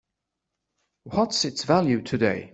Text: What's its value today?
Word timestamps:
What's 1.03 1.45
its 1.45 1.63
value 1.63 2.01
today? 2.01 2.49